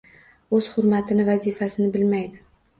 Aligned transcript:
O‘z 0.59 0.69
hurmatini, 0.77 1.27
vazifasini 1.29 1.95
bilmaydi. 2.01 2.45